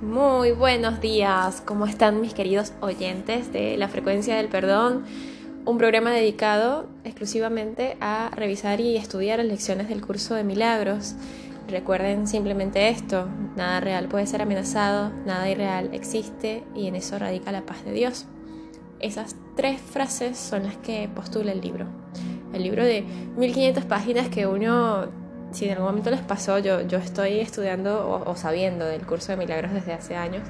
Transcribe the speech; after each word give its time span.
Muy 0.00 0.52
buenos 0.52 1.00
días, 1.00 1.60
¿cómo 1.60 1.84
están 1.84 2.20
mis 2.20 2.32
queridos 2.32 2.72
oyentes 2.80 3.52
de 3.52 3.76
La 3.76 3.88
Frecuencia 3.88 4.36
del 4.36 4.46
Perdón? 4.46 5.02
Un 5.64 5.76
programa 5.76 6.12
dedicado 6.12 6.86
exclusivamente 7.02 7.96
a 8.00 8.30
revisar 8.32 8.80
y 8.80 8.96
estudiar 8.96 9.38
las 9.40 9.48
lecciones 9.48 9.88
del 9.88 10.06
curso 10.06 10.36
de 10.36 10.44
milagros. 10.44 11.16
Recuerden 11.66 12.28
simplemente 12.28 12.88
esto, 12.90 13.26
nada 13.56 13.80
real 13.80 14.06
puede 14.06 14.28
ser 14.28 14.40
amenazado, 14.40 15.10
nada 15.26 15.50
irreal 15.50 15.90
existe 15.92 16.62
y 16.76 16.86
en 16.86 16.94
eso 16.94 17.18
radica 17.18 17.50
la 17.50 17.66
paz 17.66 17.84
de 17.84 17.90
Dios. 17.90 18.26
Esas 19.00 19.34
tres 19.56 19.80
frases 19.80 20.38
son 20.38 20.62
las 20.62 20.76
que 20.76 21.10
postula 21.12 21.50
el 21.50 21.60
libro. 21.60 21.86
El 22.52 22.62
libro 22.62 22.84
de 22.84 23.02
1500 23.36 23.84
páginas 23.86 24.28
que 24.28 24.46
uno 24.46 25.08
si 25.52 25.66
en 25.66 25.72
algún 25.72 25.86
momento 25.86 26.10
les 26.10 26.20
pasó, 26.20 26.58
yo, 26.58 26.82
yo 26.82 26.98
estoy 26.98 27.40
estudiando 27.40 28.24
o, 28.26 28.36
sabiendo 28.36 28.84
del 28.84 29.06
curso 29.06 29.32
de 29.32 29.38
milagros 29.38 29.72
desde 29.72 29.92
hace 29.92 30.16
años, 30.16 30.42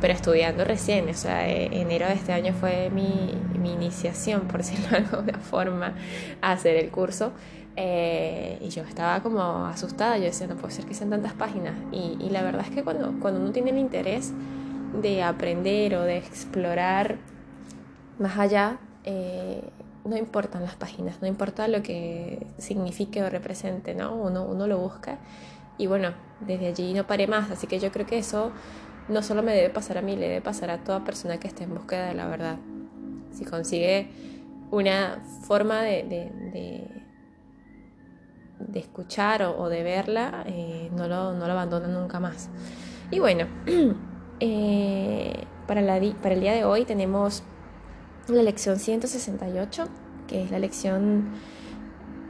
pero 0.00 0.12
estudiando 0.12 0.64
recién, 0.64 1.08
o 1.08 1.14
sea, 1.14 1.48
e, 1.48 1.80
enero 1.80 2.06
de 2.06 2.14
este 2.14 2.32
año 2.32 2.52
fue 2.52 2.90
mi, 2.90 3.34
mi 3.58 3.72
iniciación, 3.72 4.42
por 4.42 4.58
decirlo 4.58 4.88
de 4.90 4.96
alguna 4.96 5.38
forma, 5.38 5.94
a 6.42 6.52
hacer 6.52 6.76
el 6.76 6.90
curso. 6.90 7.32
Eh, 7.76 8.58
y 8.60 8.68
yo 8.68 8.82
estaba 8.82 9.22
como 9.22 9.64
asustada, 9.66 10.18
yo 10.18 10.24
decía, 10.24 10.46
no 10.46 10.56
puede 10.56 10.74
ser 10.74 10.84
que 10.86 10.94
sean 10.94 11.10
tantas 11.10 11.32
páginas. 11.32 11.74
Y, 11.92 12.16
y 12.20 12.30
la 12.30 12.42
verdad 12.42 12.66
es 12.68 12.74
que 12.74 12.82
cuando, 12.82 13.14
cuando 13.20 13.40
uno 13.40 13.52
tiene 13.52 13.70
el 13.70 13.78
interés 13.78 14.32
de 15.00 15.22
aprender 15.22 15.94
o 15.94 16.02
de 16.02 16.18
explorar 16.18 17.16
más 18.18 18.38
allá, 18.38 18.78
eh, 19.04 19.62
no 20.04 20.16
importan 20.16 20.62
las 20.62 20.74
páginas, 20.74 21.20
no 21.20 21.28
importa 21.28 21.68
lo 21.68 21.82
que 21.82 22.46
signifique 22.58 23.22
o 23.22 23.30
represente, 23.30 23.94
¿no? 23.94 24.14
Uno, 24.14 24.44
uno 24.44 24.66
lo 24.66 24.78
busca 24.78 25.18
y 25.80 25.86
bueno, 25.86 26.12
desde 26.40 26.66
allí 26.68 26.92
no 26.92 27.06
paré 27.06 27.26
más, 27.26 27.50
así 27.50 27.66
que 27.66 27.78
yo 27.78 27.90
creo 27.90 28.04
que 28.04 28.18
eso 28.18 28.52
no 29.08 29.22
solo 29.22 29.42
me 29.42 29.54
debe 29.54 29.70
pasar 29.70 29.96
a 29.96 30.02
mí, 30.02 30.14
le 30.14 30.28
debe 30.28 30.40
pasar 30.42 30.68
a 30.68 30.84
toda 30.84 31.04
persona 31.04 31.40
que 31.40 31.48
esté 31.48 31.64
en 31.64 31.74
búsqueda 31.74 32.08
de 32.08 32.14
la 32.14 32.26
verdad. 32.26 32.58
Si 33.32 33.46
consigue 33.46 34.10
una 34.70 35.22
forma 35.42 35.82
de, 35.82 36.02
de, 36.04 36.86
de, 38.58 38.78
escuchar 38.78 39.42
o, 39.42 39.68
de 39.70 39.82
verla, 39.82 40.44
eh, 40.46 40.90
no, 40.94 41.08
lo, 41.08 41.32
no 41.32 41.46
lo 41.46 41.52
abandona 41.52 41.88
nunca 41.88 42.20
más. 42.20 42.50
Y 43.10 43.18
bueno, 43.18 43.46
eh, 44.40 45.44
para, 45.66 45.80
la, 45.80 45.98
para 46.22 46.34
el 46.34 46.42
día 46.42 46.52
de 46.52 46.64
hoy 46.64 46.84
tenemos 46.84 47.42
la 48.32 48.42
lección 48.42 48.78
168, 48.78 49.84
que 50.26 50.44
es 50.44 50.50
la 50.50 50.58
lección 50.58 51.30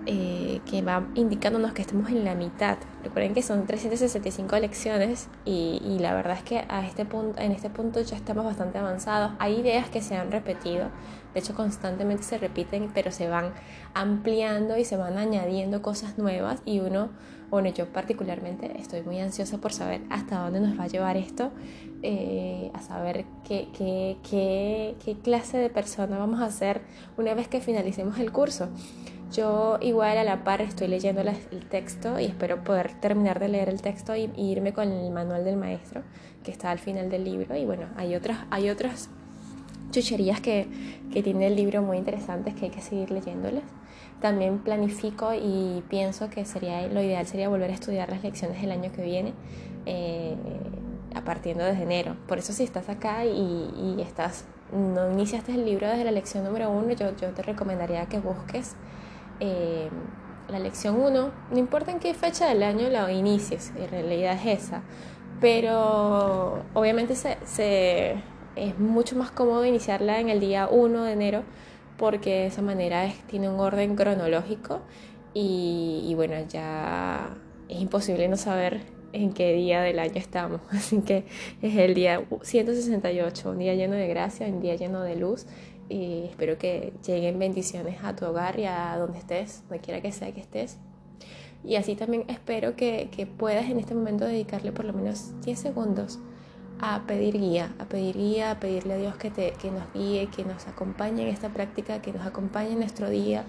eh, 0.06 0.62
que 0.64 0.80
va 0.80 1.06
indicándonos 1.14 1.72
que 1.72 1.82
estamos 1.82 2.08
en 2.08 2.24
la 2.24 2.34
mitad. 2.34 2.78
Recuerden 3.04 3.34
que 3.34 3.42
son 3.42 3.66
365 3.66 4.58
lecciones 4.58 5.28
y, 5.44 5.98
la 6.00 6.14
verdad 6.14 6.38
es 6.38 6.42
que 6.42 6.64
a 6.68 6.86
este 6.86 7.04
punto, 7.04 7.38
en 7.38 7.52
este 7.52 7.68
punto 7.68 8.00
ya 8.00 8.16
estamos 8.16 8.46
bastante 8.46 8.78
avanzados. 8.78 9.32
Hay 9.38 9.60
ideas 9.60 9.90
que 9.90 10.00
se 10.00 10.16
han 10.16 10.32
repetido, 10.32 10.88
de 11.34 11.40
hecho 11.40 11.54
constantemente 11.54 12.22
se 12.22 12.38
repiten, 12.38 12.90
pero 12.94 13.10
se 13.10 13.28
van 13.28 13.52
ampliando 13.92 14.78
y 14.78 14.86
se 14.86 14.96
van 14.96 15.18
añadiendo 15.18 15.82
cosas 15.82 16.16
nuevas 16.16 16.62
y 16.64 16.80
uno 16.80 17.10
bueno, 17.50 17.68
yo 17.70 17.86
particularmente 17.86 18.78
estoy 18.78 19.02
muy 19.02 19.18
ansiosa 19.18 19.58
por 19.58 19.72
saber 19.72 20.02
hasta 20.08 20.38
dónde 20.38 20.60
nos 20.60 20.78
va 20.78 20.84
a 20.84 20.86
llevar 20.86 21.16
esto, 21.16 21.50
eh, 22.02 22.70
a 22.74 22.80
saber 22.80 23.24
qué, 23.46 23.68
qué, 23.76 24.16
qué, 24.28 24.94
qué, 25.04 25.16
clase 25.16 25.58
de 25.58 25.68
persona 25.68 26.16
vamos 26.16 26.40
a 26.40 26.50
ser 26.50 26.80
una 27.16 27.34
vez 27.34 27.48
que 27.48 27.60
finalicemos 27.60 28.18
el 28.18 28.30
curso. 28.30 28.68
Yo 29.32 29.78
igual 29.80 30.18
a 30.18 30.24
la 30.24 30.42
par 30.42 30.60
estoy 30.60 30.88
leyendo 30.88 31.20
el 31.20 31.68
texto 31.68 32.18
y 32.18 32.24
espero 32.24 32.64
poder 32.64 33.00
terminar 33.00 33.38
de 33.38 33.48
leer 33.48 33.68
el 33.68 33.80
texto 33.80 34.16
y, 34.16 34.30
irme 34.36 34.72
con 34.72 34.90
el 34.90 35.10
manual 35.10 35.44
del 35.44 35.56
maestro 35.56 36.02
que 36.44 36.50
está 36.50 36.70
al 36.70 36.78
final 36.78 37.10
del 37.10 37.24
libro. 37.24 37.56
Y 37.56 37.64
bueno, 37.64 37.86
hay 37.96 38.14
otras, 38.14 38.38
hay 38.50 38.70
otras 38.70 39.08
chucherías 39.90 40.40
que, 40.40 40.68
que 41.12 41.22
tiene 41.22 41.48
el 41.48 41.56
libro 41.56 41.82
muy 41.82 41.98
interesantes 41.98 42.54
que 42.54 42.66
hay 42.66 42.70
que 42.70 42.80
seguir 42.80 43.10
leyéndoles. 43.10 43.62
También 44.20 44.58
planifico 44.58 45.32
y 45.32 45.82
pienso 45.88 46.28
que 46.28 46.44
sería 46.44 46.86
lo 46.88 47.00
ideal 47.00 47.26
sería 47.26 47.48
volver 47.48 47.70
a 47.70 47.74
estudiar 47.74 48.10
las 48.10 48.22
lecciones 48.22 48.62
el 48.62 48.70
año 48.70 48.92
que 48.92 49.02
viene, 49.02 49.32
eh, 49.86 50.36
a 51.14 51.22
partir 51.22 51.56
de 51.56 51.70
enero. 51.70 52.16
Por 52.28 52.38
eso 52.38 52.52
si 52.52 52.64
estás 52.64 52.88
acá 52.88 53.24
y, 53.24 53.96
estás, 54.00 54.44
no 54.72 55.10
iniciaste 55.10 55.52
el 55.52 55.64
libro 55.64 55.88
desde 55.88 56.04
la 56.04 56.12
lección 56.12 56.44
número 56.44 56.70
uno, 56.70 56.92
yo, 56.92 57.16
yo 57.16 57.30
te 57.30 57.42
recomendaría 57.42 58.06
que 58.06 58.18
busques 58.18 58.76
eh, 59.40 59.88
la 60.50 60.58
lección 60.58 61.00
1, 61.00 61.30
no 61.50 61.58
importa 61.58 61.90
en 61.90 61.98
qué 61.98 62.12
fecha 62.12 62.46
del 62.48 62.62
año 62.62 62.88
la 62.88 63.10
inicies, 63.12 63.72
en 63.76 63.88
realidad 63.88 64.34
es 64.34 64.64
esa, 64.64 64.82
pero 65.40 66.62
obviamente 66.74 67.14
se, 67.14 67.38
se, 67.44 68.16
es 68.56 68.78
mucho 68.78 69.16
más 69.16 69.30
cómodo 69.30 69.64
iniciarla 69.64 70.20
en 70.20 70.28
el 70.28 70.40
día 70.40 70.68
1 70.70 71.04
de 71.04 71.12
enero 71.12 71.42
porque 72.00 72.30
de 72.30 72.46
esa 72.46 72.62
manera 72.62 73.12
tiene 73.26 73.50
un 73.50 73.60
orden 73.60 73.94
cronológico 73.94 74.80
y, 75.34 76.10
bueno, 76.16 76.34
ya 76.48 77.36
es 77.68 77.78
imposible 77.78 78.26
no 78.26 78.38
saber 78.38 78.80
en 79.12 79.34
qué 79.34 79.52
día 79.52 79.82
del 79.82 79.98
año 79.98 80.14
estamos. 80.14 80.62
Así 80.70 81.02
que 81.02 81.26
es 81.60 81.76
el 81.76 81.92
día 81.92 82.26
168, 82.42 83.50
un 83.50 83.58
día 83.58 83.74
lleno 83.74 83.96
de 83.96 84.08
gracia, 84.08 84.46
un 84.46 84.62
día 84.62 84.76
lleno 84.76 85.02
de 85.02 85.16
luz. 85.16 85.44
Y 85.90 86.24
espero 86.24 86.56
que 86.56 86.94
lleguen 87.06 87.38
bendiciones 87.38 87.98
a 88.02 88.16
tu 88.16 88.24
hogar 88.24 88.58
y 88.58 88.64
a 88.64 88.96
donde 88.96 89.18
estés, 89.18 89.62
donde 89.68 89.80
quiera 89.80 90.00
que 90.00 90.10
sea 90.10 90.32
que 90.32 90.40
estés. 90.40 90.78
Y 91.64 91.76
así 91.76 91.96
también 91.96 92.24
espero 92.28 92.76
que, 92.76 93.10
que 93.14 93.26
puedas 93.26 93.68
en 93.68 93.78
este 93.78 93.94
momento 93.94 94.24
dedicarle 94.24 94.72
por 94.72 94.86
lo 94.86 94.94
menos 94.94 95.38
10 95.42 95.58
segundos 95.58 96.18
a 96.80 97.02
pedir 97.06 97.38
guía, 97.38 97.72
a 97.78 97.84
pedir 97.84 98.16
guía, 98.16 98.52
a 98.52 98.60
pedirle 98.60 98.94
a 98.94 98.96
Dios 98.96 99.16
que, 99.16 99.30
te, 99.30 99.52
que 99.52 99.70
nos 99.70 99.92
guíe, 99.92 100.28
que 100.28 100.44
nos 100.44 100.66
acompañe 100.66 101.22
en 101.22 101.28
esta 101.28 101.50
práctica, 101.50 102.00
que 102.00 102.12
nos 102.12 102.26
acompañe 102.26 102.72
en 102.72 102.78
nuestro 102.78 103.10
día, 103.10 103.44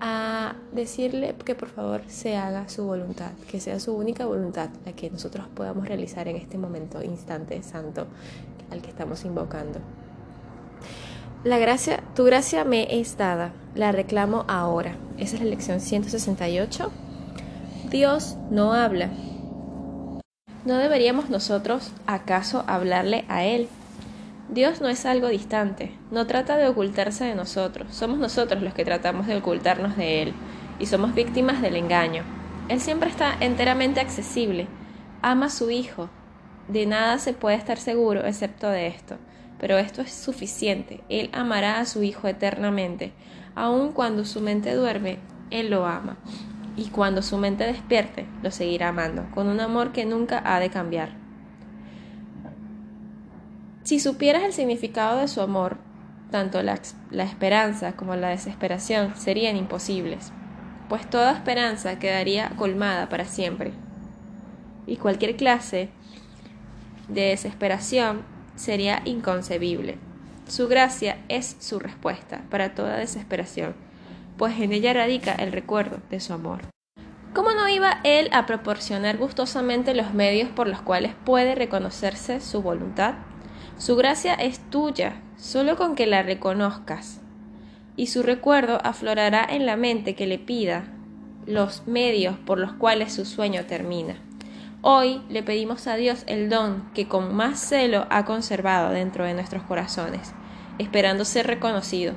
a 0.00 0.56
decirle 0.72 1.34
que 1.44 1.54
por 1.54 1.68
favor 1.68 2.02
se 2.06 2.36
haga 2.36 2.68
su 2.68 2.84
voluntad, 2.84 3.32
que 3.50 3.60
sea 3.60 3.80
su 3.80 3.94
única 3.94 4.26
voluntad 4.26 4.68
la 4.84 4.92
que 4.92 5.10
nosotros 5.10 5.46
podamos 5.54 5.88
realizar 5.88 6.28
en 6.28 6.36
este 6.36 6.58
momento, 6.58 7.02
instante 7.02 7.62
santo 7.62 8.06
al 8.70 8.82
que 8.82 8.90
estamos 8.90 9.24
invocando. 9.24 9.80
La 11.44 11.58
gracia, 11.58 12.02
tu 12.14 12.24
gracia 12.24 12.64
me 12.64 12.98
es 12.98 13.16
dada, 13.16 13.52
la 13.74 13.92
reclamo 13.92 14.44
ahora. 14.48 14.96
Esa 15.16 15.36
es 15.36 15.42
la 15.42 15.48
lección 15.48 15.80
168. 15.80 16.90
Dios 17.90 18.36
no 18.50 18.74
habla, 18.74 19.10
¿No 20.66 20.78
deberíamos 20.78 21.30
nosotros 21.30 21.92
acaso 22.08 22.64
hablarle 22.66 23.24
a 23.28 23.44
Él? 23.44 23.68
Dios 24.48 24.80
no 24.80 24.88
es 24.88 25.06
algo 25.06 25.28
distante, 25.28 25.92
no 26.10 26.26
trata 26.26 26.56
de 26.56 26.66
ocultarse 26.66 27.22
de 27.22 27.36
nosotros, 27.36 27.94
somos 27.94 28.18
nosotros 28.18 28.64
los 28.64 28.74
que 28.74 28.84
tratamos 28.84 29.28
de 29.28 29.36
ocultarnos 29.36 29.96
de 29.96 30.22
Él, 30.22 30.34
y 30.80 30.86
somos 30.86 31.14
víctimas 31.14 31.62
del 31.62 31.76
engaño. 31.76 32.24
Él 32.68 32.80
siempre 32.80 33.08
está 33.08 33.36
enteramente 33.38 34.00
accesible, 34.00 34.66
ama 35.22 35.46
a 35.46 35.50
su 35.50 35.70
Hijo, 35.70 36.10
de 36.66 36.84
nada 36.84 37.20
se 37.20 37.32
puede 37.32 37.54
estar 37.54 37.78
seguro 37.78 38.26
excepto 38.26 38.68
de 38.68 38.88
esto, 38.88 39.18
pero 39.60 39.78
esto 39.78 40.02
es 40.02 40.12
suficiente, 40.12 41.04
Él 41.08 41.30
amará 41.32 41.78
a 41.78 41.86
su 41.86 42.02
Hijo 42.02 42.26
eternamente, 42.26 43.12
aun 43.54 43.92
cuando 43.92 44.24
su 44.24 44.40
mente 44.40 44.74
duerme, 44.74 45.20
Él 45.52 45.70
lo 45.70 45.86
ama 45.86 46.16
y 46.76 46.90
cuando 46.90 47.22
su 47.22 47.38
mente 47.38 47.64
despierte, 47.64 48.26
lo 48.42 48.50
seguirá 48.50 48.88
amando, 48.88 49.26
con 49.34 49.48
un 49.48 49.60
amor 49.60 49.92
que 49.92 50.04
nunca 50.04 50.42
ha 50.44 50.60
de 50.60 50.70
cambiar. 50.70 51.10
Si 53.82 53.98
supieras 53.98 54.42
el 54.42 54.52
significado 54.52 55.18
de 55.18 55.28
su 55.28 55.40
amor, 55.40 55.78
tanto 56.30 56.62
la, 56.62 56.78
la, 57.10 57.24
esperanza 57.24 57.92
como 57.92 58.14
la 58.16 58.28
desesperación 58.28 59.16
serían 59.16 59.56
imposibles, 59.56 60.32
pues 60.88 61.08
toda 61.08 61.32
esperanza 61.32 61.98
quedaría 61.98 62.50
colmada 62.56 63.08
para 63.08 63.24
siempre. 63.24 63.72
Y 64.86 64.96
cualquier 64.96 65.36
clase 65.36 65.88
de 67.08 67.22
desesperación 67.22 68.22
sería 68.54 69.02
inconcebible. 69.04 69.98
Su 70.48 70.68
gracia 70.68 71.18
es 71.28 71.56
su 71.58 71.78
respuesta 71.78 72.42
para 72.50 72.74
toda 72.74 72.98
desesperación 72.98 73.85
pues 74.36 74.58
en 74.60 74.72
ella 74.72 74.92
radica 74.92 75.32
el 75.32 75.52
recuerdo 75.52 75.98
de 76.10 76.20
su 76.20 76.32
amor. 76.32 76.60
¿Cómo 77.34 77.52
no 77.52 77.68
iba 77.68 78.00
él 78.02 78.30
a 78.32 78.46
proporcionar 78.46 79.18
gustosamente 79.18 79.94
los 79.94 80.14
medios 80.14 80.48
por 80.48 80.68
los 80.68 80.80
cuales 80.80 81.12
puede 81.24 81.54
reconocerse 81.54 82.40
su 82.40 82.62
voluntad? 82.62 83.14
Su 83.76 83.94
gracia 83.96 84.34
es 84.34 84.58
tuya, 84.70 85.20
solo 85.36 85.76
con 85.76 85.94
que 85.94 86.06
la 86.06 86.22
reconozcas, 86.22 87.20
y 87.94 88.06
su 88.06 88.22
recuerdo 88.22 88.80
aflorará 88.82 89.46
en 89.48 89.66
la 89.66 89.76
mente 89.76 90.14
que 90.14 90.26
le 90.26 90.38
pida 90.38 90.84
los 91.46 91.86
medios 91.86 92.38
por 92.38 92.58
los 92.58 92.72
cuales 92.72 93.12
su 93.12 93.24
sueño 93.24 93.66
termina. 93.66 94.16
Hoy 94.80 95.22
le 95.28 95.42
pedimos 95.42 95.86
a 95.86 95.96
Dios 95.96 96.24
el 96.26 96.48
don 96.48 96.90
que 96.94 97.08
con 97.08 97.34
más 97.34 97.60
celo 97.60 98.06
ha 98.08 98.24
conservado 98.24 98.90
dentro 98.92 99.24
de 99.24 99.34
nuestros 99.34 99.62
corazones, 99.62 100.32
esperando 100.78 101.24
ser 101.24 101.46
reconocido. 101.46 102.14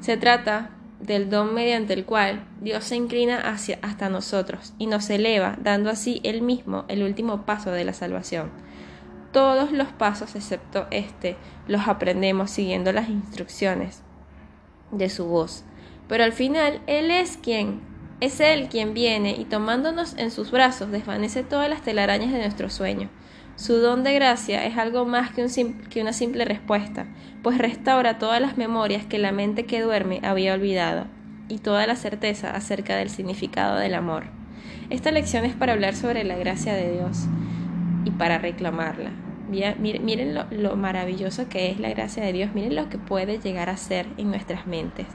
Se 0.00 0.16
trata 0.16 0.70
del 1.06 1.28
don 1.28 1.54
mediante 1.54 1.92
el 1.92 2.04
cual 2.04 2.44
Dios 2.60 2.84
se 2.84 2.96
inclina 2.96 3.40
hacia, 3.40 3.78
hasta 3.82 4.08
nosotros 4.08 4.72
y 4.78 4.86
nos 4.86 5.10
eleva, 5.10 5.56
dando 5.62 5.90
así 5.90 6.20
él 6.24 6.42
mismo 6.42 6.84
el 6.88 7.02
último 7.02 7.44
paso 7.44 7.70
de 7.70 7.84
la 7.84 7.92
salvación. 7.92 8.50
todos 9.32 9.72
los 9.72 9.88
pasos 9.88 10.36
excepto 10.36 10.86
este 10.92 11.36
los 11.66 11.88
aprendemos 11.88 12.50
siguiendo 12.50 12.92
las 12.92 13.08
instrucciones 13.08 14.02
de 14.92 15.10
su 15.10 15.26
voz. 15.26 15.64
Pero 16.08 16.24
al 16.24 16.32
final 16.32 16.80
Él 16.86 17.10
es 17.10 17.36
quien, 17.36 17.80
es 18.20 18.40
Él 18.40 18.68
quien 18.68 18.94
viene 18.94 19.32
y 19.32 19.44
tomándonos 19.44 20.14
en 20.18 20.30
sus 20.30 20.50
brazos 20.50 20.90
desvanece 20.90 21.42
todas 21.42 21.68
las 21.68 21.82
telarañas 21.82 22.32
de 22.32 22.38
nuestro 22.38 22.70
sueño. 22.70 23.08
Su 23.56 23.76
don 23.76 24.02
de 24.02 24.12
gracia 24.14 24.66
es 24.66 24.76
algo 24.76 25.04
más 25.04 25.30
que, 25.30 26.00
una 26.00 26.12
simple 26.12 26.44
respuesta, 26.44 27.06
pues 27.44 27.56
restaura 27.56 28.18
todas 28.18 28.40
las 28.40 28.56
memorias 28.56 29.06
que 29.06 29.18
la 29.18 29.30
mente 29.30 29.64
que 29.64 29.80
duerme 29.80 30.20
había 30.24 30.54
olvidado 30.54 31.06
y 31.48 31.58
toda 31.58 31.86
la 31.86 31.94
certeza 31.94 32.50
acerca 32.50 32.96
del 32.96 33.10
significado 33.10 33.76
del 33.76 33.94
amor. 33.94 34.24
Esta 34.90 35.12
lección 35.12 35.44
es 35.44 35.54
para 35.54 35.72
hablar 35.72 35.94
sobre 35.94 36.24
la 36.24 36.36
gracia 36.36 36.74
de 36.74 36.94
Dios 36.94 37.26
y 38.04 38.10
para 38.10 38.38
reclamarla. 38.38 39.10
Miren, 39.48 40.34
lo, 40.34 40.74
maravilloso 40.74 41.48
que 41.48 41.70
es 41.70 41.78
la 41.78 41.90
gracia 41.90 42.24
de 42.24 42.32
Dios, 42.32 42.54
miren 42.54 42.74
lo 42.74 42.88
que 42.88 42.98
puede 42.98 43.38
llegar 43.38 43.70
a 43.70 43.76
ser 43.76 44.06
en 44.16 44.30
nuestras 44.30 44.66
mentes, 44.66 45.06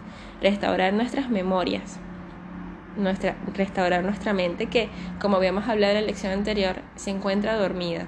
restaurar 0.42 0.94
nuestras 0.94 1.30
memorias, 1.30 2.00
nuestra, 2.95 3.35
restaurar 3.53 4.01
nuestra 4.06 4.33
mente 4.33 4.68
que, 4.68 4.88
como 5.19 5.35
habíamos 5.35 5.68
hablado 5.68 5.95
en 5.95 6.01
la 6.01 6.07
lección 6.07 6.31
anterior, 6.31 6.77
se 6.95 7.09
encuentra 7.09 7.57
dormida. 7.57 8.07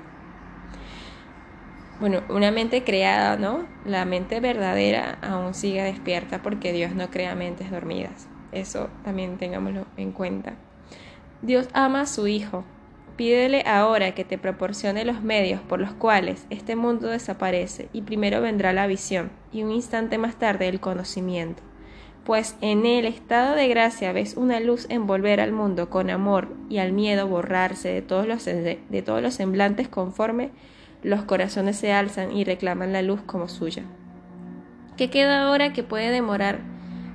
Bueno, 2.02 2.24
una 2.30 2.50
mente 2.50 2.84
creada, 2.84 3.38
¿no? 3.38 3.68
La 3.86 4.06
mente 4.06 4.40
verdadera 4.40 5.20
aún 5.22 5.54
sigue 5.54 5.84
despierta 5.84 6.42
porque 6.42 6.74
Dios 6.74 6.96
no 6.96 7.12
crea 7.12 7.36
mentes 7.36 7.70
dormidas. 7.70 8.28
Eso 8.52 8.90
también 9.04 9.38
tengámoslo 9.38 9.86
en 9.98 10.12
cuenta. 10.12 10.56
Dios 11.44 11.70
ama 11.74 12.02
a 12.02 12.06
su 12.08 12.26
Hijo. 12.26 12.64
Pídele 13.18 13.62
ahora 13.68 14.16
que 14.16 14.26
te 14.26 14.40
proporcione 14.40 15.06
los 15.06 15.22
medios 15.22 15.62
por 15.62 15.80
los 15.80 15.94
cuales 15.94 16.48
este 16.50 16.76
mundo 16.76 17.08
desaparece 17.08 17.88
y 17.94 18.02
primero 18.02 18.42
vendrá 18.42 18.74
la 18.74 18.88
visión 18.88 19.30
y 19.52 19.62
un 19.62 19.72
instante 19.72 20.18
más 20.18 20.38
tarde 20.38 20.70
el 20.70 20.80
conocimiento. 20.80 21.62
Pues 22.26 22.56
en 22.62 22.88
el 22.88 23.06
estado 23.06 23.54
de 23.54 23.68
gracia 23.68 24.12
ves 24.12 24.38
una 24.38 24.60
luz 24.60 24.88
envolver 24.90 25.40
al 25.40 25.52
mundo 25.52 25.92
con 25.92 26.10
amor 26.10 26.48
y 26.68 26.80
al 26.80 26.94
miedo 26.94 27.28
borrarse 27.28 27.90
de 27.90 28.02
todos 28.02 28.26
los, 28.26 28.44
de 28.46 29.04
todos 29.06 29.22
los 29.22 29.36
semblantes 29.36 29.88
conforme 29.88 30.50
los 31.04 31.24
corazones 31.24 31.78
se 31.78 31.94
alzan 31.94 32.32
y 32.32 32.44
reclaman 32.44 32.94
la 32.94 33.02
luz 33.02 33.22
como 33.26 33.48
suya. 33.48 33.84
¿Qué 34.98 35.10
queda 35.10 35.48
ahora 35.48 35.74
que 35.74 35.84
puede 35.84 36.12
demorar, 36.12 36.60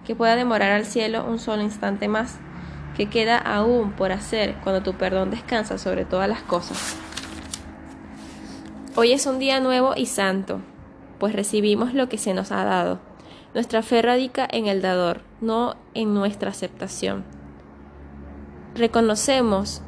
que 0.05 0.17
pueda 0.17 0.35
demorar 0.35 0.73
al 0.73 0.85
cielo 0.85 1.25
un 1.25 1.38
solo 1.38 1.62
instante 1.62 2.09
más? 2.09 2.38
¿Qué 2.97 3.09
queda 3.09 3.38
aún 3.38 3.93
por 3.93 4.11
hacer 4.11 4.56
cuando 4.65 4.83
tu 4.83 4.94
perdón 4.94 5.31
descansa 5.31 5.79
sobre 5.79 6.05
todas 6.05 6.29
las 6.29 6.43
cosas? 6.43 6.97
Hoy 8.97 9.12
es 9.12 9.27
un 9.27 9.38
día 9.38 9.61
nuevo 9.61 9.93
y 9.94 10.06
santo, 10.06 10.61
pues 11.21 11.35
recibimos 11.35 11.94
lo 11.94 12.09
que 12.09 12.19
se 12.19 12.35
nos 12.35 12.50
ha 12.50 12.65
dado. 12.65 12.99
Nuestra 13.55 13.83
fe 13.83 14.03
radica 14.03 14.49
en 14.50 14.67
el 14.67 14.83
dador, 14.83 15.21
no 15.41 15.77
en 15.94 16.12
nuestra 16.12 16.50
aceptación. 16.50 17.25
Reconocemos 18.75 19.83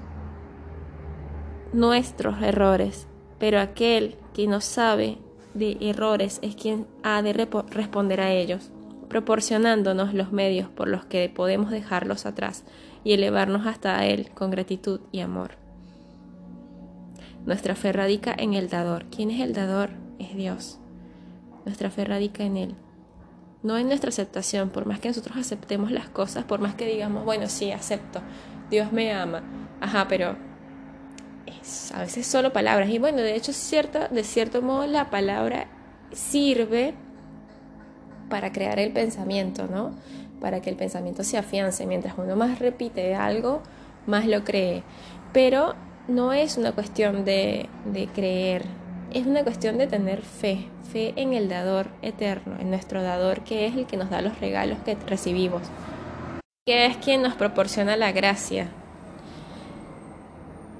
nuestros 1.72 2.40
errores 2.42 3.07
pero 3.38 3.60
aquel 3.60 4.16
que 4.34 4.46
no 4.46 4.60
sabe 4.60 5.18
de 5.54 5.76
errores 5.80 6.38
es 6.42 6.54
quien 6.54 6.86
ha 7.02 7.22
de 7.22 7.32
responder 7.32 8.20
a 8.20 8.32
ellos, 8.32 8.70
proporcionándonos 9.08 10.14
los 10.14 10.32
medios 10.32 10.68
por 10.68 10.88
los 10.88 11.04
que 11.04 11.28
podemos 11.28 11.70
dejarlos 11.70 12.26
atrás 12.26 12.64
y 13.04 13.12
elevarnos 13.12 13.66
hasta 13.66 14.04
Él 14.06 14.30
con 14.34 14.50
gratitud 14.50 15.00
y 15.12 15.20
amor. 15.20 15.52
Nuestra 17.46 17.74
fe 17.74 17.92
radica 17.92 18.34
en 18.36 18.54
el 18.54 18.68
dador. 18.68 19.06
¿Quién 19.06 19.30
es 19.30 19.40
el 19.40 19.54
dador? 19.54 19.90
Es 20.18 20.34
Dios. 20.36 20.78
Nuestra 21.64 21.90
fe 21.90 22.04
radica 22.04 22.44
en 22.44 22.56
Él. 22.56 22.74
No 23.62 23.76
en 23.78 23.88
nuestra 23.88 24.10
aceptación, 24.10 24.70
por 24.70 24.86
más 24.86 25.00
que 25.00 25.08
nosotros 25.08 25.36
aceptemos 25.36 25.90
las 25.90 26.08
cosas, 26.08 26.44
por 26.44 26.60
más 26.60 26.74
que 26.74 26.86
digamos, 26.86 27.24
bueno, 27.24 27.48
sí, 27.48 27.72
acepto, 27.72 28.20
Dios 28.70 28.92
me 28.92 29.12
ama. 29.12 29.42
Ajá, 29.80 30.06
pero 30.08 30.36
a 31.94 32.00
veces 32.00 32.26
solo 32.26 32.52
palabras. 32.52 32.88
Y 32.90 32.98
bueno, 32.98 33.18
de 33.18 33.34
hecho, 33.34 33.52
cierta, 33.52 34.08
de 34.08 34.24
cierto 34.24 34.62
modo 34.62 34.86
la 34.86 35.10
palabra 35.10 35.66
sirve 36.12 36.94
para 38.28 38.52
crear 38.52 38.78
el 38.78 38.92
pensamiento, 38.92 39.66
¿no? 39.66 39.92
Para 40.40 40.60
que 40.60 40.70
el 40.70 40.76
pensamiento 40.76 41.24
se 41.24 41.38
afiance. 41.38 41.86
Mientras 41.86 42.14
uno 42.18 42.36
más 42.36 42.58
repite 42.58 43.14
algo, 43.14 43.62
más 44.06 44.26
lo 44.26 44.44
cree. 44.44 44.82
Pero 45.32 45.74
no 46.08 46.32
es 46.32 46.56
una 46.56 46.72
cuestión 46.72 47.24
de, 47.24 47.68
de 47.84 48.06
creer, 48.08 48.64
es 49.12 49.26
una 49.26 49.42
cuestión 49.42 49.78
de 49.78 49.86
tener 49.86 50.22
fe, 50.22 50.68
fe 50.90 51.12
en 51.16 51.34
el 51.34 51.48
dador 51.48 51.88
eterno, 52.02 52.56
en 52.58 52.70
nuestro 52.70 53.02
dador 53.02 53.42
que 53.42 53.66
es 53.66 53.76
el 53.76 53.86
que 53.86 53.96
nos 53.96 54.10
da 54.10 54.22
los 54.22 54.40
regalos 54.40 54.78
que 54.84 54.96
recibimos, 55.06 55.62
que 56.66 56.86
es 56.86 56.96
quien 56.96 57.22
nos 57.22 57.34
proporciona 57.34 57.96
la 57.96 58.12
gracia. 58.12 58.68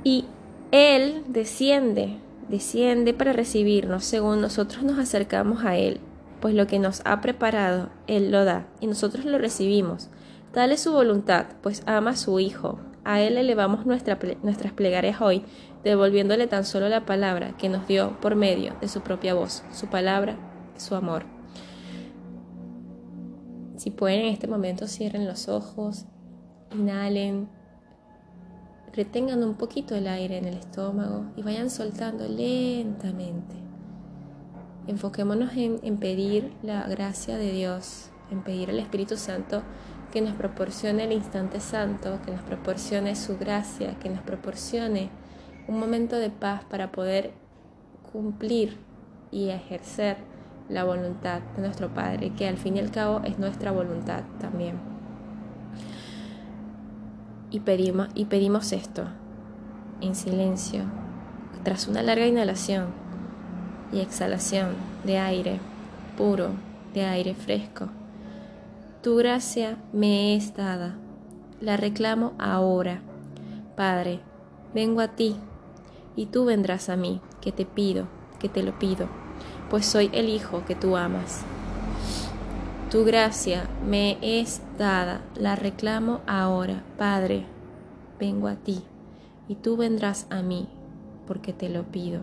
Y 0.04 0.26
él 0.70 1.24
desciende, 1.28 2.18
desciende 2.48 3.14
para 3.14 3.32
recibirnos 3.32 4.04
según 4.04 4.42
nosotros 4.42 4.82
nos 4.82 4.98
acercamos 4.98 5.64
a 5.64 5.76
Él, 5.76 5.98
pues 6.40 6.54
lo 6.54 6.66
que 6.66 6.78
nos 6.78 7.00
ha 7.06 7.22
preparado, 7.22 7.88
Él 8.06 8.30
lo 8.30 8.44
da, 8.44 8.66
y 8.80 8.86
nosotros 8.86 9.24
lo 9.24 9.38
recibimos. 9.38 10.10
Tal 10.52 10.72
es 10.72 10.80
su 10.80 10.92
voluntad, 10.92 11.46
pues 11.62 11.82
ama 11.86 12.10
a 12.10 12.16
su 12.16 12.38
Hijo. 12.38 12.78
A 13.04 13.22
Él 13.22 13.38
elevamos 13.38 13.86
nuestra, 13.86 14.18
nuestras 14.42 14.74
plegarias 14.74 15.22
hoy, 15.22 15.42
devolviéndole 15.84 16.46
tan 16.46 16.66
solo 16.66 16.90
la 16.90 17.06
palabra 17.06 17.56
que 17.56 17.70
nos 17.70 17.88
dio 17.88 18.20
por 18.20 18.34
medio 18.34 18.74
de 18.82 18.88
su 18.88 19.00
propia 19.00 19.32
voz, 19.32 19.64
su 19.72 19.86
palabra, 19.86 20.36
su 20.76 20.94
amor. 20.94 21.24
Si 23.76 23.90
pueden 23.90 24.20
en 24.20 24.32
este 24.34 24.48
momento 24.48 24.86
cierren 24.86 25.26
los 25.26 25.48
ojos, 25.48 26.04
inhalen 26.72 27.48
retengan 28.98 29.44
un 29.44 29.54
poquito 29.54 29.94
el 29.94 30.08
aire 30.08 30.38
en 30.38 30.46
el 30.46 30.54
estómago 30.54 31.26
y 31.36 31.42
vayan 31.42 31.70
soltando 31.70 32.26
lentamente. 32.26 33.54
Enfoquémonos 34.88 35.52
en, 35.54 35.98
pedir 35.98 36.52
la 36.64 36.82
gracia 36.88 37.36
de 37.36 37.52
Dios, 37.52 38.10
en 38.32 38.42
pedir 38.42 38.70
al 38.70 38.80
Espíritu 38.80 39.16
Santo 39.16 39.62
que 40.12 40.20
nos 40.20 40.34
proporcione 40.34 41.04
el 41.04 41.12
instante 41.12 41.60
santo, 41.60 42.18
que 42.26 42.32
nos 42.32 42.42
proporcione 42.42 43.14
su 43.14 43.38
gracia, 43.38 43.96
que 44.00 44.10
nos 44.10 44.22
proporcione 44.22 45.10
un 45.68 45.78
momento 45.78 46.16
de 46.16 46.30
paz 46.30 46.64
para 46.64 46.90
poder 46.90 47.30
cumplir 48.10 48.78
y 49.30 49.50
ejercer 49.50 50.16
la 50.68 50.82
voluntad 50.82 51.40
de 51.54 51.62
nuestro 51.62 51.94
Padre, 51.94 52.32
que 52.34 52.48
al 52.48 52.56
fin 52.56 52.76
y 52.76 52.80
al 52.80 52.90
cabo 52.90 53.20
es 53.24 53.38
nuestra 53.38 53.70
voluntad 53.70 54.24
también 54.40 54.87
y 57.50 57.60
pedimos, 57.60 58.08
y 58.14 58.26
pedimos 58.26 58.72
esto 58.72 59.04
en 60.00 60.14
silencio, 60.14 60.84
tras 61.64 61.88
una 61.88 62.02
larga 62.02 62.26
inhalación 62.26 62.86
y 63.92 64.00
exhalación 64.00 64.74
de 65.04 65.18
aire 65.18 65.60
puro, 66.16 66.50
de 66.94 67.04
aire 67.04 67.34
fresco. 67.34 67.88
Tu 69.02 69.16
gracia 69.16 69.76
me 69.92 70.36
es 70.36 70.54
dada, 70.54 70.96
la 71.60 71.76
reclamo 71.76 72.34
ahora. 72.38 73.00
Padre, 73.76 74.20
vengo 74.74 75.00
a 75.00 75.08
ti 75.08 75.36
y 76.16 76.26
tú 76.26 76.44
vendrás 76.44 76.88
a 76.88 76.96
mí, 76.96 77.20
que 77.40 77.52
te 77.52 77.64
pido, 77.64 78.08
que 78.38 78.48
te 78.48 78.62
lo 78.62 78.78
pido, 78.78 79.08
pues 79.70 79.86
soy 79.86 80.10
el 80.12 80.28
Hijo 80.28 80.64
que 80.64 80.74
tú 80.74 80.96
amas. 80.96 81.44
Tu 82.90 83.04
gracia 83.04 83.68
me 83.86 84.16
es 84.22 84.62
dada, 84.78 85.20
la 85.38 85.56
reclamo 85.56 86.22
ahora. 86.26 86.82
Padre, 86.96 87.44
vengo 88.18 88.48
a 88.48 88.54
ti, 88.54 88.82
y 89.46 89.56
tú 89.56 89.76
vendrás 89.76 90.26
a 90.30 90.40
mí, 90.40 90.70
porque 91.26 91.52
te 91.52 91.68
lo 91.68 91.82
pido, 91.82 92.22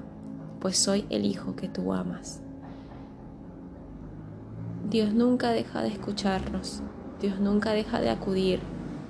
pues 0.59 0.79
soy 0.79 1.05
el 1.11 1.23
Hijo 1.23 1.55
que 1.55 1.69
tú 1.69 1.93
amas. 1.93 2.41
Dios 4.89 5.13
nunca 5.13 5.51
deja 5.51 5.83
de 5.83 5.89
escucharnos, 5.89 6.81
Dios 7.21 7.39
nunca 7.39 7.73
deja 7.73 8.01
de 8.01 8.09
acudir. 8.09 8.59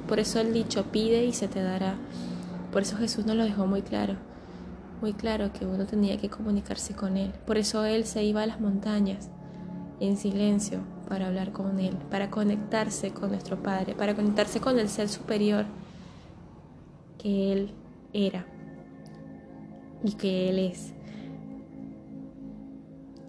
Por 0.10 0.20
eso 0.20 0.42
el 0.42 0.52
dicho 0.52 0.84
pide 0.92 1.24
y 1.24 1.32
se 1.32 1.48
te 1.48 1.64
dará. 1.64 1.96
Por 2.74 2.82
eso 2.82 2.98
Jesús 2.98 3.26
nos 3.26 3.38
lo 3.38 3.46
dejó 3.46 3.66
muy 3.66 3.82
claro, 3.82 4.16
muy 5.00 5.14
claro 5.14 5.54
que 5.54 5.66
uno 5.66 5.86
tenía 5.86 6.18
que 6.18 6.30
comunicarse 6.30 6.96
con 6.96 7.16
Él. 7.16 7.32
Por 7.48 7.58
eso 7.58 7.86
Él 7.86 8.04
se 8.04 8.26
iba 8.26 8.44
a 8.44 8.46
las 8.46 8.60
montañas 8.60 9.30
en 10.02 10.18
silencio 10.18 10.95
para 11.06 11.28
hablar 11.28 11.52
con 11.52 11.80
Él, 11.80 11.96
para 12.10 12.30
conectarse 12.30 13.12
con 13.12 13.30
nuestro 13.30 13.62
Padre, 13.62 13.96
para 13.96 14.16
conectarse 14.16 14.60
con 14.60 14.80
el 14.80 14.90
ser 14.90 15.10
superior 15.10 15.66
que 17.18 17.52
Él 17.52 17.72
era 18.14 18.46
y 20.04 20.14
que 20.14 20.50
Él 20.50 20.60
es. 20.60 20.94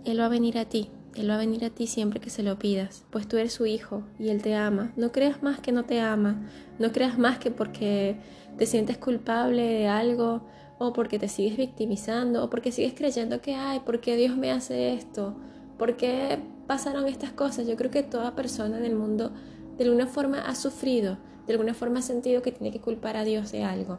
Él 0.04 0.20
va 0.20 0.26
a 0.26 0.28
venir 0.28 0.58
a 0.58 0.64
ti, 0.64 0.90
Él 1.14 1.30
va 1.30 1.34
a 1.34 1.38
venir 1.38 1.64
a 1.64 1.70
ti 1.70 1.86
siempre 1.86 2.20
que 2.20 2.30
se 2.30 2.42
lo 2.42 2.58
pidas, 2.58 3.04
pues 3.10 3.26
tú 3.26 3.36
eres 3.36 3.52
su 3.52 3.66
hijo 3.66 4.02
y 4.18 4.28
Él 4.28 4.42
te 4.42 4.54
ama. 4.54 4.92
No 4.96 5.12
creas 5.12 5.42
más 5.42 5.60
que 5.60 5.72
no 5.72 5.84
te 5.84 6.00
ama, 6.00 6.48
no 6.78 6.92
creas 6.92 7.18
más 7.18 7.38
que 7.38 7.50
porque 7.50 8.16
te 8.56 8.66
sientes 8.66 8.98
culpable 8.98 9.62
de 9.62 9.88
algo 9.88 10.46
o 10.78 10.92
porque 10.92 11.18
te 11.18 11.28
sigues 11.28 11.56
victimizando, 11.56 12.44
o 12.44 12.50
porque 12.50 12.70
sigues 12.70 12.94
creyendo 12.94 13.40
que, 13.40 13.54
ay, 13.54 13.80
¿por 13.80 14.00
qué 14.00 14.16
Dios 14.16 14.36
me 14.36 14.50
hace 14.50 14.92
esto? 14.92 15.34
¿Por 15.78 15.96
qué 15.96 16.38
pasaron 16.66 17.06
estas 17.06 17.32
cosas? 17.32 17.66
Yo 17.66 17.76
creo 17.76 17.90
que 17.90 18.02
toda 18.02 18.34
persona 18.34 18.78
en 18.78 18.84
el 18.84 18.96
mundo 18.96 19.32
de 19.78 19.84
alguna 19.84 20.06
forma 20.06 20.40
ha 20.40 20.54
sufrido, 20.54 21.18
de 21.46 21.52
alguna 21.52 21.74
forma 21.74 22.00
ha 22.00 22.02
sentido 22.02 22.42
que 22.42 22.52
tiene 22.52 22.72
que 22.72 22.80
culpar 22.80 23.16
a 23.16 23.24
Dios 23.24 23.52
de 23.52 23.64
algo. 23.64 23.98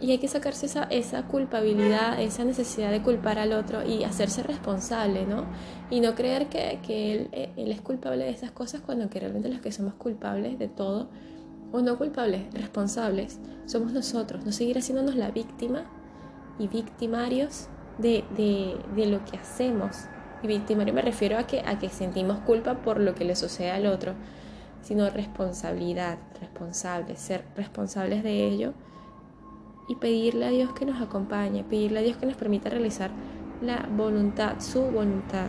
Y 0.00 0.10
hay 0.10 0.18
que 0.18 0.26
sacarse 0.26 0.66
esa, 0.66 0.84
esa 0.84 1.28
culpabilidad, 1.28 2.20
esa 2.20 2.44
necesidad 2.44 2.90
de 2.90 3.02
culpar 3.02 3.38
al 3.38 3.52
otro 3.52 3.86
y 3.86 4.02
hacerse 4.02 4.42
responsable, 4.42 5.26
¿no? 5.26 5.44
Y 5.90 6.00
no 6.00 6.16
creer 6.16 6.48
que, 6.48 6.80
que 6.84 7.12
él, 7.12 7.28
eh, 7.30 7.52
es 7.56 7.80
culpable 7.82 8.24
de 8.24 8.30
esas 8.30 8.50
cosas 8.50 8.80
cuando 8.80 9.08
que 9.08 9.20
realmente 9.20 9.48
los 9.48 9.60
que 9.60 9.70
somos 9.70 9.94
culpables 9.94 10.58
de 10.58 10.66
todo, 10.66 11.08
o 11.70 11.80
no 11.80 11.98
culpables, 11.98 12.52
responsables, 12.52 13.38
somos 13.66 13.92
nosotros. 13.92 14.44
No 14.44 14.50
seguir 14.50 14.76
haciéndonos 14.76 15.14
la 15.14 15.30
víctima 15.30 15.84
y 16.58 16.66
victimarios 16.66 17.68
de, 17.98 18.24
de, 18.36 18.76
de 18.96 19.06
lo 19.06 19.24
que 19.24 19.36
hacemos. 19.36 20.06
Y 20.42 20.46
victimario 20.46 20.92
me 20.92 21.02
refiero 21.02 21.38
a 21.38 21.44
que, 21.44 21.60
a 21.60 21.78
que 21.78 21.88
sentimos 21.88 22.40
culpa 22.40 22.74
por 22.74 22.98
lo 22.98 23.14
que 23.14 23.24
le 23.24 23.36
sucede 23.36 23.70
al 23.70 23.86
otro, 23.86 24.14
sino 24.82 25.08
responsabilidad, 25.10 26.18
responsables, 26.40 27.20
ser 27.20 27.44
responsables 27.56 28.22
de 28.22 28.46
ello 28.46 28.72
y 29.88 29.96
pedirle 29.96 30.46
a 30.46 30.50
Dios 30.50 30.72
que 30.72 30.84
nos 30.84 31.00
acompañe, 31.00 31.64
pedirle 31.64 32.00
a 32.00 32.02
Dios 32.02 32.16
que 32.16 32.26
nos 32.26 32.36
permita 32.36 32.70
realizar 32.70 33.10
la 33.60 33.88
voluntad, 33.96 34.60
su 34.60 34.82
voluntad. 34.82 35.46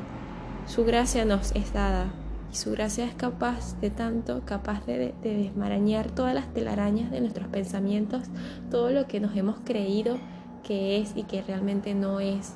Su 0.67 0.85
gracia 0.85 1.25
nos 1.25 1.53
es 1.55 1.73
dada 1.73 2.13
y 2.51 2.55
su 2.55 2.71
gracia 2.71 3.05
es 3.05 3.15
capaz 3.15 3.79
de 3.81 3.89
tanto, 3.89 4.43
capaz 4.45 4.85
de, 4.85 5.13
de 5.21 5.35
desmarañar 5.35 6.11
todas 6.11 6.33
las 6.33 6.53
telarañas 6.53 7.11
de 7.11 7.19
nuestros 7.19 7.47
pensamientos, 7.47 8.23
todo 8.69 8.91
lo 8.91 9.07
que 9.07 9.19
nos 9.19 9.35
hemos 9.35 9.59
creído 9.61 10.17
que 10.63 10.97
es 10.97 11.13
y 11.15 11.23
que 11.23 11.41
realmente 11.41 11.93
no 11.93 12.19
es. 12.19 12.55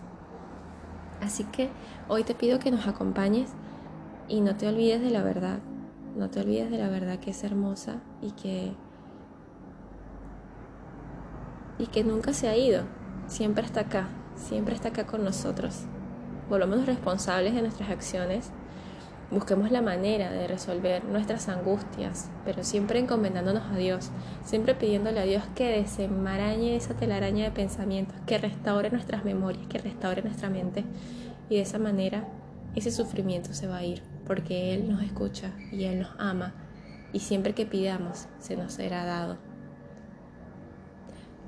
Así 1.21 1.43
que 1.45 1.69
hoy 2.07 2.24
te 2.24 2.36
pido 2.36 2.59
que 2.59 2.71
nos 2.71 2.88
acompañes 2.88 3.50
y 4.27 4.41
no 4.41 4.55
te 4.55 4.67
olvides 4.67 5.01
de 5.01 5.09
la 5.09 5.24
verdad, 5.24 5.59
no 6.15 6.29
te 6.29 6.41
olvides 6.41 6.69
de 6.69 6.77
la 6.77 6.89
verdad 6.89 7.19
que 7.19 7.31
es 7.31 7.43
hermosa 7.43 8.01
y 8.21 8.31
que 8.31 8.74
y 11.79 11.88
que 11.88 12.03
nunca 12.03 12.33
se 12.33 12.47
ha 12.47 12.57
ido, 12.57 12.83
siempre 13.27 13.63
está 13.63 13.81
acá, 13.81 14.07
siempre 14.36 14.74
está 14.74 14.89
acá 14.89 15.05
con 15.05 15.24
nosotros. 15.24 15.86
Volvamos 16.50 16.86
responsables 16.86 17.53
de 17.53 17.62
nuestras 17.62 17.89
acciones, 17.89 18.51
busquemos 19.31 19.72
la 19.72 19.81
manera 19.81 20.31
de 20.31 20.48
resolver 20.48 21.03
nuestras 21.03 21.50
angustias, 21.50 22.29
pero 22.46 22.63
siempre 22.63 23.00
encomendándonos 23.00 23.63
a 23.72 23.75
Dios, 23.75 24.10
siempre 24.46 24.74
pidiéndole 24.74 25.19
a 25.19 25.25
Dios 25.25 25.43
que 25.55 25.77
desenmarañe 25.77 26.75
esa 26.75 26.93
telaraña 26.93 27.46
de 27.46 27.51
pensamientos, 27.51 28.15
que 28.25 28.38
restaure 28.38 28.89
nuestras 28.89 29.25
memorias, 29.25 29.67
que 29.67 29.79
restaure 29.79 30.22
nuestra 30.22 30.50
mente 30.50 30.86
y 31.50 31.55
de 31.55 31.62
esa 31.62 31.79
manera 31.79 32.27
ese 32.75 32.91
sufrimiento 32.91 33.53
se 33.53 33.67
va 33.67 33.77
a 33.77 33.84
ir, 33.84 34.01
porque 34.25 34.74
Él 34.74 34.89
nos 34.89 35.01
escucha 35.01 35.51
y 35.72 35.84
Él 35.86 36.00
nos 36.00 36.12
ama 36.19 36.53
y 37.12 37.19
siempre 37.19 37.53
que 37.53 37.65
pidamos 37.65 38.27
se 38.39 38.55
nos 38.55 38.74
será 38.74 39.05
dado. 39.05 39.38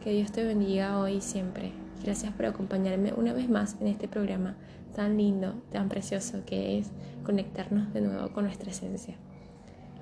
Que 0.03 0.11
Dios 0.11 0.31
te 0.31 0.43
bendiga 0.43 0.97
hoy 0.97 1.15
y 1.15 1.21
siempre. 1.21 1.73
Gracias 2.03 2.33
por 2.33 2.45
acompañarme 2.45 3.13
una 3.13 3.33
vez 3.33 3.49
más 3.49 3.75
en 3.81 3.87
este 3.87 4.07
programa 4.07 4.55
tan 4.95 5.17
lindo, 5.17 5.53
tan 5.71 5.89
precioso 5.89 6.43
que 6.45 6.79
es 6.79 6.91
conectarnos 7.23 7.93
de 7.93 8.01
nuevo 8.01 8.31
con 8.31 8.45
nuestra 8.45 8.71
esencia 8.71 9.15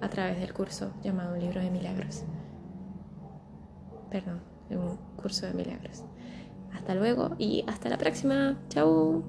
a 0.02 0.10
través 0.10 0.40
del 0.40 0.54
curso 0.54 0.94
llamado 1.04 1.36
libro 1.36 1.62
de 1.62 1.72
milagros. 1.72 2.24
Perdón, 4.12 4.42
un 4.70 4.98
curso 5.16 5.46
de 5.48 5.54
milagros. 5.54 6.04
Hasta 6.74 6.96
luego 6.96 7.36
y 7.38 7.64
hasta 7.68 7.90
la 7.90 7.98
próxima. 7.98 8.58
Chao. 8.70 9.24